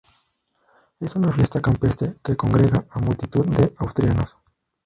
Es 0.99 1.15
una 1.15 1.31
fiesta 1.31 1.61
campestre 1.61 2.17
que 2.23 2.35
congrega 2.35 2.87
a 2.89 2.97
multitud 2.97 3.45
de 3.45 3.75
asturianos. 3.77 4.35